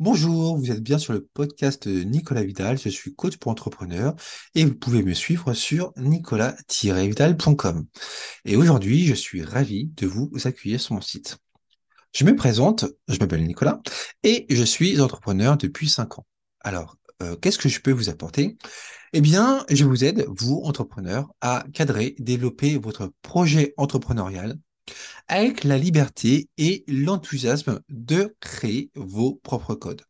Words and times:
Bonjour, 0.00 0.56
vous 0.56 0.70
êtes 0.70 0.82
bien 0.82 0.98
sur 0.98 1.12
le 1.12 1.20
podcast 1.20 1.86
de 1.86 2.04
Nicolas 2.04 2.42
Vidal, 2.42 2.78
je 2.78 2.88
suis 2.88 3.14
coach 3.14 3.36
pour 3.36 3.52
entrepreneurs 3.52 4.16
et 4.54 4.64
vous 4.64 4.74
pouvez 4.74 5.02
me 5.02 5.12
suivre 5.12 5.52
sur 5.52 5.92
nicolas-vidal.com. 5.98 7.84
Et 8.46 8.56
aujourd'hui, 8.56 9.04
je 9.04 9.12
suis 9.12 9.42
ravi 9.42 9.88
de 9.98 10.06
vous 10.06 10.30
accueillir 10.44 10.80
sur 10.80 10.94
mon 10.94 11.02
site. 11.02 11.36
Je 12.14 12.24
me 12.24 12.34
présente, 12.34 12.86
je 13.08 13.18
m'appelle 13.18 13.46
Nicolas 13.46 13.82
et 14.22 14.46
je 14.48 14.62
suis 14.62 14.98
entrepreneur 15.02 15.58
depuis 15.58 15.90
5 15.90 16.18
ans. 16.18 16.26
Alors, 16.60 16.96
euh, 17.22 17.36
qu'est-ce 17.36 17.58
que 17.58 17.68
je 17.68 17.82
peux 17.82 17.92
vous 17.92 18.08
apporter? 18.08 18.56
Eh 19.12 19.20
bien, 19.20 19.66
je 19.68 19.84
vous 19.84 20.02
aide, 20.02 20.24
vous, 20.28 20.62
entrepreneurs, 20.64 21.28
à 21.42 21.62
cadrer, 21.74 22.14
développer 22.18 22.78
votre 22.78 23.12
projet 23.20 23.74
entrepreneurial 23.76 24.56
avec 25.30 25.62
la 25.62 25.78
liberté 25.78 26.48
et 26.58 26.84
l'enthousiasme 26.88 27.80
de 27.88 28.34
créer 28.40 28.90
vos 28.96 29.36
propres 29.36 29.76
codes. 29.76 30.02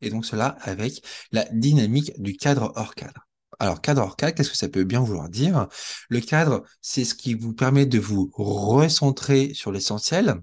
Et 0.00 0.10
donc 0.10 0.26
cela 0.26 0.56
avec 0.62 1.00
la 1.30 1.44
dynamique 1.52 2.20
du 2.20 2.36
cadre 2.36 2.72
hors 2.74 2.96
cadre. 2.96 3.28
Alors, 3.60 3.80
cadre 3.80 4.02
hors 4.02 4.16
cadre, 4.16 4.34
qu'est-ce 4.34 4.50
que 4.50 4.56
ça 4.56 4.68
peut 4.68 4.82
bien 4.82 5.00
vouloir 5.00 5.28
dire? 5.28 5.68
Le 6.08 6.18
cadre, 6.18 6.64
c'est 6.80 7.04
ce 7.04 7.14
qui 7.14 7.34
vous 7.34 7.52
permet 7.52 7.86
de 7.86 8.00
vous 8.00 8.32
recentrer 8.34 9.54
sur 9.54 9.70
l'essentiel. 9.70 10.34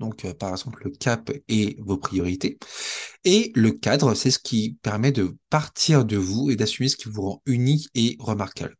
Donc, 0.00 0.24
euh, 0.24 0.34
par 0.34 0.50
exemple, 0.50 0.82
le 0.82 0.90
cap 0.90 1.30
et 1.46 1.76
vos 1.78 1.98
priorités. 1.98 2.58
Et 3.24 3.52
le 3.54 3.70
cadre, 3.70 4.14
c'est 4.14 4.32
ce 4.32 4.40
qui 4.40 4.76
permet 4.82 5.12
de 5.12 5.36
partir 5.50 6.04
de 6.04 6.16
vous 6.16 6.50
et 6.50 6.56
d'assumer 6.56 6.88
ce 6.88 6.96
qui 6.96 7.08
vous 7.08 7.22
rend 7.22 7.42
unique 7.46 7.88
et 7.94 8.16
remarquable 8.18 8.79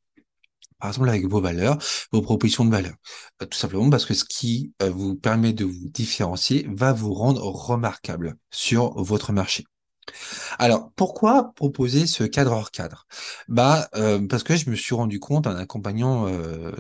par 0.81 0.91
exemple 0.91 1.09
avec 1.09 1.27
vos 1.27 1.41
valeurs, 1.41 1.79
vos 2.13 2.23
propositions 2.23 2.65
de 2.65 2.71
valeurs. 2.71 2.97
Euh, 3.43 3.47
tout 3.47 3.59
simplement 3.59 3.91
parce 3.91 4.07
que 4.07 4.15
ce 4.15 4.25
qui 4.25 4.73
euh, 4.83 4.91
vous 4.91 5.15
permet 5.15 5.53
de 5.53 5.65
vous 5.65 5.89
différencier 5.89 6.67
va 6.71 6.93
vous 6.93 7.15
rendre 7.15 7.43
remarquable 7.43 8.37
sur 8.51 9.01
votre 9.03 9.33
marché. 9.33 9.65
Alors, 10.59 10.91
pourquoi 10.97 11.53
proposer 11.55 12.07
ce 12.07 12.25
cadre 12.25 12.51
hors 12.51 12.73
cadre? 12.73 13.07
Bah, 13.47 13.89
euh, 13.95 14.27
parce 14.27 14.43
que 14.43 14.57
je 14.57 14.69
me 14.69 14.75
suis 14.75 14.95
rendu 14.95 15.21
compte 15.21 15.47
en 15.47 15.55
accompagnant 15.55 16.27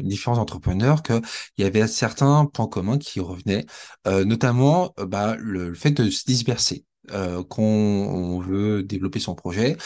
différents 0.00 0.38
entrepreneurs 0.38 1.02
qu'il 1.04 1.22
y 1.58 1.64
avait 1.64 1.86
certains 1.86 2.46
points 2.46 2.66
communs 2.66 2.98
qui 2.98 3.20
revenaient, 3.20 3.66
notamment 4.06 4.92
bah, 4.98 5.36
le, 5.38 5.74
fait 5.74 5.92
de 5.92 6.10
se 6.10 6.24
disperser 6.24 6.84
euh, 7.12 7.42
qu'on 7.44 8.40
veut 8.40 8.82
développer 8.82 9.20
son 9.20 9.34
projet. 9.34 9.76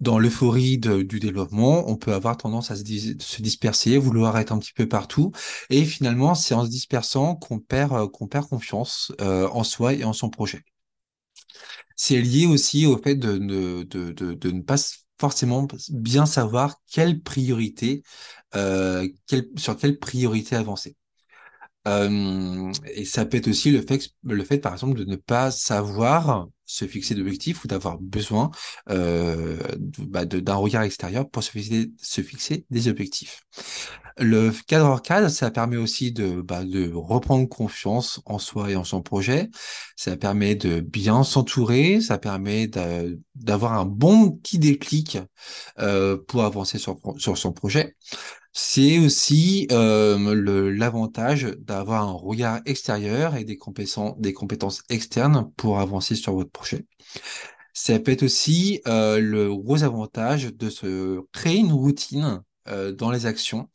Dans 0.00 0.18
l'euphorie 0.18 0.78
du 0.78 1.20
développement, 1.20 1.88
on 1.88 1.96
peut 1.96 2.12
avoir 2.12 2.36
tendance 2.36 2.70
à 2.70 2.76
se, 2.76 2.82
se, 3.18 3.42
disperser, 3.42 3.96
vouloir 3.98 4.36
être 4.38 4.52
un 4.52 4.58
petit 4.58 4.72
peu 4.72 4.88
partout, 4.88 5.32
et 5.70 5.84
finalement, 5.84 6.34
c'est 6.34 6.54
en 6.54 6.64
se 6.64 6.70
dispersant 6.70 7.36
qu'on 7.36 7.58
perd, 7.58 7.92
euh, 7.92 8.08
confiance 8.08 9.12
euh, 9.20 9.48
en 9.48 9.64
soi 9.64 9.94
et 9.94 10.04
en 10.04 10.12
son 10.12 10.30
projet. 10.30 10.62
C'est 11.96 12.20
lié 12.20 12.46
aussi 12.46 12.86
au 12.86 12.98
fait 12.98 13.14
de, 13.16 13.38
ne 13.38 14.60
pas 14.62 14.76
forcément 15.18 15.66
bien 15.90 16.26
savoir 16.26 16.76
sur 19.60 19.76
quelle 19.76 19.98
priorité 19.98 20.56
avancer. 20.56 20.96
Et 21.86 23.04
ça 23.04 23.26
peut 23.26 23.36
être 23.36 23.48
aussi 23.48 23.70
le 23.70 23.82
fait, 24.44 24.58
par 24.58 24.72
exemple, 24.72 24.94
de 24.94 25.04
ne 25.04 25.16
pas 25.16 25.50
savoir 25.50 26.48
se 26.66 26.86
fixer 26.86 27.14
d'objectifs 27.14 27.64
ou 27.64 27.68
d'avoir 27.68 27.98
besoin 27.98 28.50
euh, 28.90 29.58
bah, 29.98 30.24
d'un 30.24 30.54
regard 30.54 30.82
extérieur 30.82 31.28
pour 31.28 31.42
se 31.42 31.50
fixer, 31.50 32.66
des 32.70 32.88
objectifs. 32.88 33.42
Le 34.18 34.52
cadre 34.68 34.86
hors 34.86 35.02
cadre, 35.02 35.28
ça 35.28 35.50
permet 35.50 35.76
aussi 35.76 36.12
de, 36.12 36.40
bah, 36.40 36.64
de 36.64 36.90
reprendre 36.92 37.48
confiance 37.48 38.20
en 38.26 38.38
soi 38.38 38.70
et 38.70 38.76
en 38.76 38.84
son 38.84 39.02
projet. 39.02 39.50
Ça 39.96 40.16
permet 40.16 40.54
de 40.54 40.80
bien 40.80 41.24
s'entourer. 41.24 42.00
Ça 42.00 42.18
permet 42.18 42.68
d'avoir 43.34 43.72
un 43.72 43.84
bon 43.84 44.30
petit 44.30 44.60
déclic 44.60 45.18
euh, 45.80 46.16
pour 46.28 46.44
avancer 46.44 46.78
sur, 46.78 46.96
sur 47.18 47.36
son 47.36 47.52
projet. 47.52 47.96
C'est 48.56 48.98
aussi 49.00 49.66
euh, 49.72 50.72
l'avantage 50.72 51.42
d'avoir 51.58 52.04
un 52.08 52.12
regard 52.12 52.60
extérieur 52.66 53.34
et 53.34 53.44
des 53.44 53.56
compétences, 53.56 54.82
externes 54.88 55.50
pour 55.56 55.80
avancer 55.80 56.14
sur 56.14 56.34
votre 56.34 56.50
projet. 56.50 56.86
Ça 57.72 57.98
peut 57.98 58.12
être 58.12 58.22
aussi 58.22 58.80
euh, 58.86 59.18
le 59.20 59.54
gros 59.56 59.82
avantage 59.82 60.54
de 60.54 60.70
se 60.70 61.20
créer 61.32 61.58
une 61.58 61.72
routine 61.72 62.42
euh, 62.68 62.92
dans 62.92 63.10
les 63.10 63.26
actions 63.26 63.68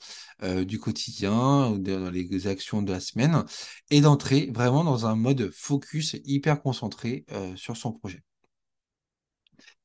du 0.66 0.80
quotidien 0.80 1.68
ou 1.70 1.80
dans 1.80 2.10
les 2.10 2.48
actions 2.48 2.82
de 2.82 2.94
la 2.94 3.02
semaine 3.02 3.44
et 3.92 4.00
d'entrer 4.00 4.50
vraiment 4.56 4.86
dans 4.86 5.06
un 5.06 5.18
mode 5.18 5.52
focus 5.54 6.16
hyper 6.24 6.62
concentré 6.62 7.26
sur 7.58 7.76
son 7.76 7.92
projet. 7.92 8.24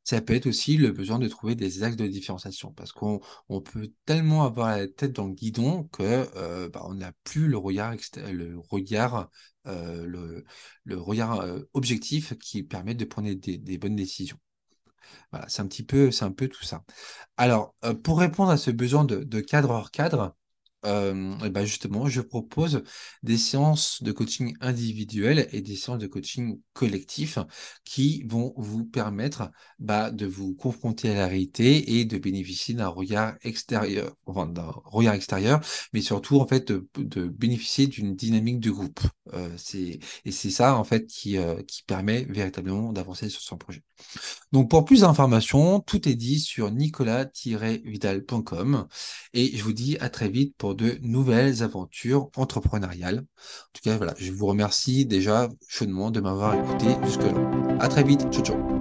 Ça 0.04 0.20
peut 0.20 0.34
être 0.34 0.46
aussi 0.46 0.76
le 0.76 0.92
besoin 0.92 1.18
de 1.18 1.28
trouver 1.28 1.54
des 1.54 1.82
axes 1.82 1.96
de 1.96 2.06
différenciation 2.06 2.72
parce 2.72 2.92
qu'on 2.92 3.20
on 3.48 3.60
peut 3.62 3.90
tellement 4.04 4.44
avoir 4.44 4.68
la 4.76 4.86
tête 4.86 5.12
dans 5.12 5.26
le 5.26 5.32
guidon 5.34 5.84
que 5.84 6.28
euh, 6.36 6.68
bah, 6.68 6.82
on 6.84 6.94
n'a 6.94 7.12
plus 7.24 7.48
le 7.48 7.56
regard 7.56 7.94
le 8.16 8.58
regard 8.58 9.30
euh, 9.66 10.44
le, 10.84 11.00
regard 11.00 11.40
euh, 11.40 11.60
objectif 11.72 12.34
qui 12.38 12.62
permet 12.62 12.94
de 12.94 13.04
prendre 13.06 13.32
des, 13.32 13.78
bonnes 13.78 13.96
décisions. 13.96 14.38
Voilà, 15.32 15.48
c'est 15.48 15.62
un 15.62 15.66
petit 15.66 15.84
peu, 15.84 16.10
c'est 16.10 16.24
un 16.24 16.32
peu 16.32 16.48
tout 16.48 16.64
ça. 16.64 16.84
Alors, 17.36 17.74
pour 18.02 18.18
répondre 18.20 18.50
à 18.50 18.56
ce 18.58 18.70
besoin 18.70 19.04
de 19.04 19.40
cadre 19.40 19.70
hors 19.70 19.90
cadre, 19.90 20.36
et 20.84 21.50
ben 21.50 21.64
justement, 21.64 22.08
je 22.08 22.20
propose 22.20 22.82
des 23.22 23.38
séances 23.38 24.02
de 24.02 24.12
coaching 24.12 24.54
individuelles 24.60 25.48
et 25.52 25.62
des 25.62 25.76
séances 25.76 25.98
de 25.98 26.06
coaching 26.06 26.60
collectif 26.72 27.38
qui 27.84 28.22
vont 28.24 28.52
vous 28.56 28.84
permettre 28.84 29.50
bah, 29.78 30.10
de 30.10 30.26
vous 30.26 30.54
confronter 30.54 31.10
à 31.10 31.14
la 31.14 31.26
réalité 31.26 31.98
et 31.98 32.04
de 32.04 32.18
bénéficier 32.18 32.74
d'un 32.74 32.88
regard 32.88 33.34
extérieur, 33.42 34.14
enfin 34.26 34.46
d'un 34.46 34.72
regard 34.84 35.14
extérieur, 35.14 35.60
mais 35.92 36.02
surtout 36.02 36.40
en 36.40 36.46
fait 36.46 36.70
de, 36.70 37.28
bénéficier 37.28 37.86
d'une 37.86 38.14
dynamique 38.14 38.60
de 38.60 38.70
groupe. 38.70 39.00
C'est 39.56 39.98
et 40.24 40.30
c'est 40.30 40.50
ça 40.50 40.76
en 40.76 40.84
fait 40.84 41.06
qui 41.06 41.36
qui 41.66 41.82
permet 41.84 42.24
véritablement 42.24 42.92
d'avancer 42.92 43.28
sur 43.28 43.42
son 43.42 43.56
projet. 43.56 43.82
Donc 44.52 44.70
pour 44.70 44.84
plus 44.84 45.00
d'informations, 45.00 45.80
tout 45.80 46.08
est 46.08 46.14
dit 46.14 46.38
sur 46.38 46.70
nicolas-vidal.com 46.70 48.86
et 49.32 49.56
je 49.56 49.64
vous 49.64 49.72
dis 49.72 49.96
à 49.98 50.10
très 50.10 50.28
vite 50.28 50.54
de 50.74 50.98
nouvelles 51.02 51.62
aventures 51.62 52.30
entrepreneuriales. 52.36 53.18
En 53.18 53.72
tout 53.72 53.82
cas, 53.82 53.96
voilà, 53.96 54.14
je 54.18 54.32
vous 54.32 54.46
remercie 54.46 55.06
déjà 55.06 55.48
chaudement 55.68 56.10
de 56.10 56.20
m'avoir 56.20 56.54
écouté 56.54 56.86
jusque-là. 57.04 57.78
À 57.80 57.88
très 57.88 58.02
vite, 58.02 58.26
ciao 58.30 58.44
ciao. 58.44 58.74